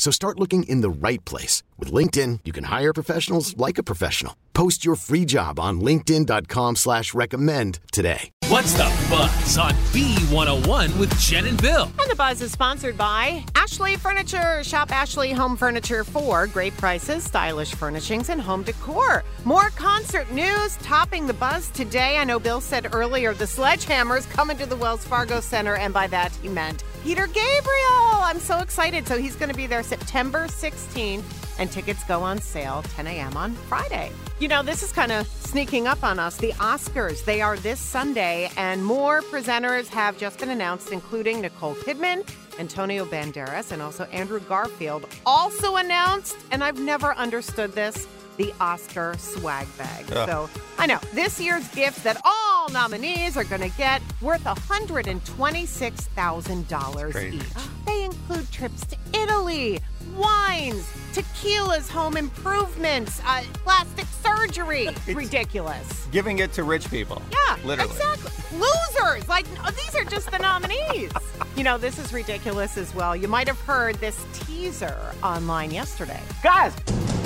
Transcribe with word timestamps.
So 0.00 0.10
start 0.10 0.40
looking 0.40 0.62
in 0.62 0.80
the 0.80 0.88
right 0.88 1.22
place. 1.26 1.62
With 1.78 1.92
LinkedIn, 1.92 2.40
you 2.46 2.52
can 2.52 2.64
hire 2.64 2.94
professionals 2.94 3.54
like 3.58 3.76
a 3.76 3.82
professional. 3.82 4.34
Post 4.54 4.82
your 4.82 4.94
free 4.94 5.26
job 5.26 5.60
on 5.60 5.82
linkedin.com 5.82 6.76
slash 6.76 7.12
recommend 7.12 7.80
today. 7.92 8.30
What's 8.46 8.72
the 8.72 8.84
buzz 9.10 9.58
on 9.58 9.72
B101 9.92 10.98
with 10.98 11.14
Jen 11.18 11.44
and 11.44 11.60
Bill? 11.60 11.82
And 12.00 12.10
the 12.10 12.16
buzz 12.16 12.40
is 12.40 12.50
sponsored 12.50 12.96
by 12.96 13.44
Ashley 13.54 13.96
Furniture. 13.96 14.64
Shop 14.64 14.90
Ashley 14.90 15.32
Home 15.32 15.54
Furniture 15.54 16.02
for 16.02 16.46
great 16.46 16.74
prices, 16.78 17.22
stylish 17.22 17.74
furnishings, 17.74 18.30
and 18.30 18.40
home 18.40 18.62
decor. 18.62 19.22
More 19.44 19.68
concert 19.76 20.32
news 20.32 20.76
topping 20.78 21.26
the 21.26 21.34
buzz 21.34 21.68
today. 21.68 22.16
I 22.16 22.24
know 22.24 22.38
Bill 22.38 22.62
said 22.62 22.94
earlier 22.94 23.34
the 23.34 23.44
Sledgehammers 23.44 24.28
coming 24.30 24.56
to 24.56 24.66
the 24.66 24.76
Wells 24.76 25.04
Fargo 25.04 25.40
Center, 25.40 25.76
and 25.76 25.92
by 25.92 26.06
that 26.06 26.34
he 26.36 26.48
meant 26.48 26.84
Peter 27.02 27.26
Gabriel. 27.26 28.20
I'm 28.22 28.38
so 28.38 28.58
excited. 28.58 29.06
So 29.06 29.18
he's 29.18 29.36
going 29.36 29.48
to 29.48 29.56
be 29.56 29.66
there 29.66 29.82
September 29.82 30.46
16th, 30.46 31.24
and 31.58 31.70
tickets 31.70 32.04
go 32.04 32.22
on 32.22 32.40
sale 32.40 32.82
10 32.94 33.06
a.m. 33.06 33.36
on 33.36 33.52
Friday. 33.52 34.12
You 34.38 34.48
know, 34.48 34.62
this 34.62 34.82
is 34.82 34.92
kind 34.92 35.10
of 35.10 35.26
sneaking 35.26 35.86
up 35.86 36.04
on 36.04 36.18
us. 36.18 36.36
The 36.36 36.52
Oscars, 36.52 37.24
they 37.24 37.40
are 37.40 37.56
this 37.56 37.80
Sunday, 37.80 38.50
and 38.56 38.84
more 38.84 39.22
presenters 39.22 39.88
have 39.88 40.18
just 40.18 40.38
been 40.38 40.50
announced, 40.50 40.92
including 40.92 41.40
Nicole 41.40 41.74
Kidman, 41.74 42.28
Antonio 42.58 43.04
Banderas, 43.04 43.72
and 43.72 43.80
also 43.80 44.04
Andrew 44.04 44.40
Garfield. 44.40 45.06
Also 45.24 45.76
announced, 45.76 46.36
and 46.50 46.62
I've 46.62 46.78
never 46.78 47.14
understood 47.14 47.72
this 47.72 48.06
the 48.36 48.54
Oscar 48.58 49.14
swag 49.18 49.66
bag. 49.76 50.06
So 50.06 50.48
I 50.78 50.86
know 50.86 50.98
this 51.12 51.38
year's 51.38 51.68
gift 51.74 52.04
that 52.04 52.18
all 52.24 52.49
nominees 52.68 53.36
are 53.36 53.44
going 53.44 53.62
to 53.62 53.70
get 53.76 54.00
worth 54.20 54.44
$126,000 54.44 57.32
each. 57.32 57.42
They 57.86 58.04
include 58.04 58.50
trips 58.52 58.84
to 58.86 58.96
Italy, 59.14 59.80
wines, 60.16 60.84
tequilas, 61.12 61.88
home 61.88 62.16
improvements, 62.16 63.20
uh, 63.24 63.42
plastic 63.64 64.06
surgery. 64.22 64.88
Ridiculous. 65.14 66.06
Giving 66.12 66.38
it 66.40 66.52
to 66.54 66.62
rich 66.64 66.90
people. 66.90 67.22
Yeah, 67.30 67.56
Literally. 67.64 67.90
exactly. 67.90 68.30
Losers. 68.58 69.28
Like 69.28 69.46
uh, 69.64 69.70
these 69.70 69.94
are 69.94 70.04
just 70.04 70.30
the 70.30 70.38
nominees. 70.38 71.10
you 71.56 71.64
know, 71.64 71.78
this 71.78 71.98
is 71.98 72.12
ridiculous 72.12 72.76
as 72.76 72.94
well. 72.94 73.16
You 73.16 73.28
might 73.28 73.48
have 73.48 73.60
heard 73.60 73.94
this 73.96 74.22
teaser 74.34 74.98
online 75.22 75.70
yesterday. 75.70 76.20
Guys, 76.42 76.74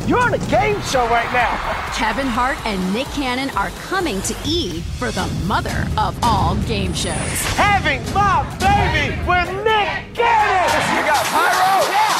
you're 0.06 0.20
on 0.20 0.34
a 0.34 0.38
game 0.48 0.80
show 0.82 1.06
right 1.08 1.30
now. 1.32 1.56
Kevin 1.94 2.26
Hart 2.26 2.58
and 2.66 2.92
Nick 2.92 3.06
Cannon 3.08 3.50
are 3.56 3.70
coming 3.88 4.20
to 4.22 4.36
E 4.44 4.80
for 4.98 5.10
the 5.10 5.26
mother 5.46 5.86
of 5.96 6.18
all 6.22 6.56
game 6.66 6.92
shows. 6.92 7.14
Having 7.56 8.02
my 8.12 8.44
baby 8.60 9.16
with 9.26 9.48
Nick 9.64 10.14
Cannon. 10.14 10.68
You 10.92 11.02
got 11.08 11.24
pyro? 11.32 11.88
Yeah. 11.88 12.14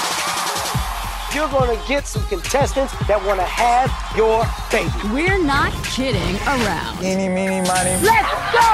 You're 1.35 1.51
going 1.51 1.77
to 1.77 1.89
get 1.89 2.07
some 2.07 2.23
contestants 2.27 2.95
that 3.07 3.23
want 3.27 3.41
to 3.41 3.47
have 3.47 3.91
your 4.17 4.47
baby. 4.71 4.89
We're 5.13 5.43
not 5.45 5.73
kidding 5.85 6.37
around. 6.47 7.03
Eeny, 7.03 7.29
meeny, 7.29 7.61
miny. 7.67 8.01
Let's 8.07 8.31
go! 8.55 8.71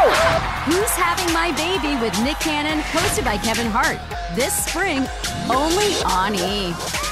Who's 0.69 0.91
Having 0.91 1.33
My 1.33 1.53
Baby 1.57 1.99
with 2.01 2.13
Nick 2.23 2.39
Cannon, 2.39 2.81
hosted 2.93 3.25
by 3.25 3.39
Kevin 3.39 3.67
Hart. 3.67 3.99
This 4.37 4.53
spring, 4.67 5.09
only 5.49 5.97
on 6.05 6.35
E. 6.35 7.10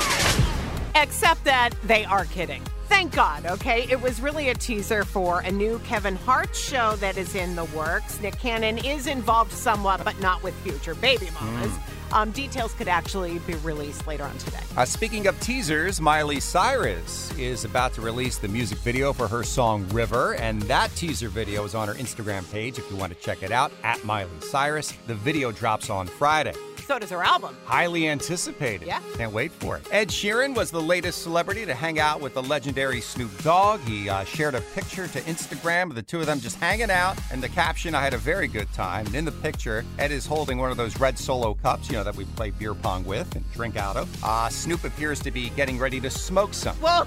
Except 1.01 1.45
that 1.45 1.71
they 1.85 2.05
are 2.05 2.25
kidding. 2.25 2.63
Thank 2.87 3.15
God, 3.15 3.47
okay? 3.47 3.87
It 3.89 4.01
was 4.01 4.21
really 4.21 4.49
a 4.49 4.55
teaser 4.55 5.05
for 5.05 5.41
a 5.41 5.51
new 5.51 5.79
Kevin 5.81 6.17
Hart 6.17 6.57
show 6.57 6.97
that 6.97 7.17
is 7.17 7.37
in 7.37 7.55
the 7.55 7.67
works. 7.67 8.21
Nick 8.21 8.39
Cannon 8.39 8.79
is 8.79 9.07
involved 9.07 9.53
somewhat, 9.53 10.03
but 10.05 10.19
not 10.21 10.43
with 10.43 10.55
future 10.57 10.97
baby 10.97 11.29
mamas. 11.35 11.73
Um, 12.11 12.33
details 12.33 12.73
could 12.75 12.89
actually 12.89 13.39
be 13.41 13.55
released 13.57 14.07
later 14.09 14.25
on 14.25 14.37
today. 14.39 14.59
Uh, 14.77 14.85
speaking 14.85 15.29
of 15.29 15.39
teasers, 15.41 16.01
Miley 16.01 16.41
Cyrus 16.41 17.31
is 17.39 17.65
about 17.65 17.93
to 17.93 18.01
release 18.01 18.39
the 18.39 18.49
music 18.49 18.79
video 18.79 19.13
for 19.13 19.29
her 19.29 19.45
song 19.45 19.87
River, 19.91 20.35
and 20.37 20.63
that 20.63 20.91
teaser 20.97 21.29
video 21.29 21.65
is 21.65 21.77
on 21.77 21.87
her 21.87 21.95
Instagram 21.95 22.51
page 22.51 22.79
if 22.79 22.91
you 22.91 22.97
want 22.97 23.13
to 23.13 23.19
check 23.21 23.43
it 23.45 23.53
out 23.53 23.71
at 23.85 24.03
Miley 24.05 24.31
Cyrus. 24.41 24.93
The 25.07 25.15
video 25.15 25.53
drops 25.53 25.91
on 25.91 26.07
Friday. 26.07 26.55
So 26.89 26.99
does 26.99 27.11
her 27.11 27.23
album. 27.23 27.55
Highly 27.67 28.09
anticipated. 28.09 28.87
Yeah. 28.87 29.03
Can't 29.19 29.31
wait 29.31 29.53
for 29.53 29.77
it. 29.77 29.87
Ed 29.93 30.09
Sheeran 30.09 30.57
was 30.57 30.71
the 30.71 30.81
latest 30.81 31.21
celebrity 31.23 31.67
to 31.67 31.75
hang 31.75 32.01
out 32.01 32.23
with 32.23 32.33
the 32.33 32.43
legendary 32.43 33.03
Snoop 33.03 33.31
Dogg. 33.43 33.81
He 33.81 34.09
uh, 34.09 34.25
shared 34.25 34.55
a 34.55 34.63
picture 34.63 35.07
to 35.07 35.21
Instagram 35.21 35.91
of 35.91 35.97
the 35.97 36.03
two 36.03 36.21
of 36.21 36.25
them 36.25 36.41
just 36.41 36.57
hanging 36.57 36.91
out, 36.91 37.19
and 37.31 37.43
the 37.43 37.49
caption, 37.51 37.95
I 37.95 38.01
had 38.01 38.15
a 38.15 38.19
very 38.19 38.49
good 38.49 38.73
time. 38.73 39.05
And 39.05 39.15
in 39.15 39.27
the 39.27 39.33
picture, 39.33 39.85
Ed 39.99 40.13
is 40.13 40.25
holding 40.25 40.57
one 40.57 40.71
of 40.71 40.79
those 40.79 40.99
red 40.99 41.19
solo 41.19 41.53
cups, 41.53 41.91
you 41.91 41.97
know, 41.97 42.05
that 42.05 42.17
we 42.17 42.25
play 42.25 42.53
beer 42.53 42.75
pong 42.75 43.05
with 43.05 43.37
and 43.37 43.45
drink 43.53 43.77
out 43.77 43.99
of. 43.99 44.25
Uh, 44.25 44.49
Snoop 44.49 44.85
appears 44.85 45.21
to 45.21 45.31
be 45.31 45.51
getting 45.51 45.79
ready 45.79 46.01
to 46.01 46.09
smoke 46.09 46.55
some. 46.55 46.81
Well, 46.81 47.07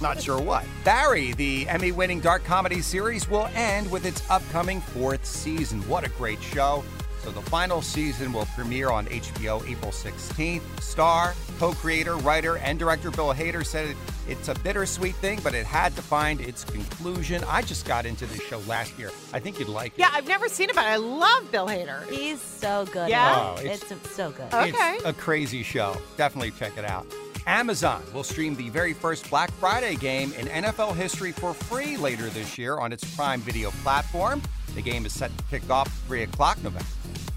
Not 0.00 0.20
sure 0.20 0.40
what. 0.40 0.64
Barry, 0.84 1.32
the 1.34 1.68
Emmy 1.68 1.92
winning 1.92 2.18
dark 2.18 2.42
comedy 2.42 2.82
series, 2.82 3.28
will 3.30 3.48
end 3.54 3.88
with 3.88 4.04
its 4.04 4.28
upcoming 4.28 4.80
fourth 4.80 5.24
season. 5.24 5.80
What 5.88 6.02
a 6.02 6.08
great 6.08 6.42
show. 6.42 6.82
So 7.22 7.30
the 7.30 7.42
final 7.42 7.82
season 7.82 8.32
will 8.32 8.46
premiere 8.56 8.90
on 8.90 9.06
HBO 9.06 9.64
April 9.68 9.92
16th. 9.92 10.62
Star, 10.80 11.34
co-creator, 11.60 12.16
writer, 12.16 12.56
and 12.58 12.78
director 12.80 13.12
Bill 13.12 13.32
Hader 13.32 13.64
said 13.64 13.90
it, 13.90 13.96
it's 14.28 14.48
a 14.48 14.54
bittersweet 14.54 15.14
thing, 15.16 15.38
but 15.44 15.54
it 15.54 15.64
had 15.64 15.94
to 15.94 16.02
find 16.02 16.40
its 16.40 16.64
conclusion. 16.64 17.44
I 17.46 17.62
just 17.62 17.86
got 17.86 18.06
into 18.06 18.26
this 18.26 18.42
show 18.42 18.58
last 18.66 18.98
year. 18.98 19.10
I 19.32 19.38
think 19.38 19.60
you'd 19.60 19.68
like 19.68 19.92
it. 19.92 20.00
yeah, 20.00 20.10
I've 20.12 20.26
never 20.26 20.48
seen 20.48 20.68
it, 20.68 20.74
but 20.74 20.84
I 20.84 20.96
love 20.96 21.48
Bill 21.52 21.68
Hader. 21.68 22.08
He's 22.10 22.40
so 22.40 22.86
good. 22.86 23.08
Yeah? 23.08 23.54
Oh, 23.56 23.60
it's- 23.60 23.90
it's, 23.90 24.10
so 24.10 24.30
good. 24.32 24.52
Okay. 24.52 24.94
It's 24.96 25.04
a 25.04 25.12
crazy 25.12 25.62
show. 25.62 25.96
Definitely 26.16 26.50
check 26.52 26.76
it 26.76 26.84
out. 26.84 27.06
Amazon 27.46 28.02
will 28.12 28.22
stream 28.24 28.54
the 28.56 28.68
very 28.68 28.92
first 28.92 29.28
Black 29.30 29.50
Friday 29.52 29.94
game 29.96 30.32
in 30.34 30.46
NFL 30.46 30.94
history 30.94 31.32
for 31.32 31.54
free 31.54 31.96
later 31.96 32.28
this 32.30 32.56
year 32.58 32.78
on 32.78 32.92
its 32.92 33.04
Prime 33.16 33.40
Video 33.40 33.70
platform. 33.82 34.40
The 34.74 34.82
game 34.82 35.04
is 35.06 35.12
set 35.12 35.36
to 35.36 35.44
kick 35.44 35.68
off 35.68 35.88
3 36.06 36.22
o'clock 36.22 36.56
November 36.62 36.86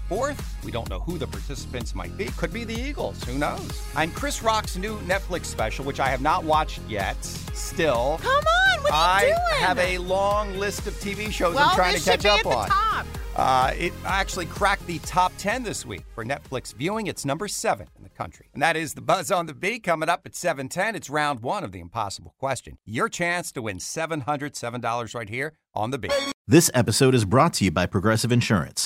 4th. 0.08 0.64
We 0.64 0.70
don't 0.72 0.88
know 0.88 1.00
who 1.00 1.18
the 1.18 1.26
participants 1.26 1.94
might 1.94 2.16
be. 2.16 2.26
Could 2.36 2.52
be 2.52 2.64
the 2.64 2.74
Eagles. 2.74 3.22
Who 3.24 3.38
knows? 3.38 3.82
And 3.96 4.14
Chris 4.14 4.42
Rock's 4.42 4.76
new 4.76 4.98
Netflix 5.00 5.46
special, 5.46 5.84
which 5.84 6.00
I 6.00 6.08
have 6.08 6.20
not 6.22 6.44
watched 6.44 6.80
yet, 6.88 7.22
still. 7.24 8.18
Come 8.22 8.44
on, 8.44 8.82
what 8.82 8.92
are 8.92 8.94
I 8.94 9.22
you 9.22 9.28
doing? 9.28 9.62
have 9.64 9.78
a 9.78 9.98
long 9.98 10.56
list 10.58 10.86
of 10.86 10.94
TV 10.94 11.30
shows 11.30 11.54
well, 11.54 11.68
I'm 11.70 11.76
trying 11.76 11.96
to 11.96 12.00
catch 12.02 12.22
should 12.22 12.22
be 12.22 12.28
up 12.28 12.38
at 12.38 12.42
the 12.44 12.48
on. 12.56 12.68
top. 12.68 13.06
Uh, 13.38 13.70
it 13.76 13.92
actually 14.06 14.46
cracked 14.46 14.86
the 14.86 14.98
top 15.00 15.30
10 15.36 15.62
this 15.62 15.84
week 15.84 16.04
for 16.14 16.24
Netflix 16.24 16.72
viewing. 16.74 17.06
It's 17.06 17.26
number 17.26 17.48
seven 17.48 17.86
in 17.94 18.02
the 18.02 18.08
country. 18.08 18.46
And 18.54 18.62
that 18.62 18.76
is 18.78 18.94
the 18.94 19.02
Buzz 19.02 19.30
on 19.30 19.44
the 19.44 19.52
Beat 19.52 19.82
coming 19.82 20.08
up 20.08 20.22
at 20.24 20.34
710. 20.34 20.94
It's 20.96 21.10
round 21.10 21.40
one 21.40 21.62
of 21.62 21.70
the 21.70 21.80
impossible 21.80 22.34
question. 22.38 22.78
Your 22.86 23.10
chance 23.10 23.52
to 23.52 23.60
win 23.60 23.76
$707 23.76 25.14
right 25.14 25.28
here 25.28 25.52
on 25.74 25.90
the 25.90 25.98
Beat. 25.98 26.12
This 26.48 26.70
episode 26.72 27.14
is 27.14 27.26
brought 27.26 27.52
to 27.54 27.64
you 27.66 27.70
by 27.70 27.84
Progressive 27.84 28.32
Insurance. 28.32 28.85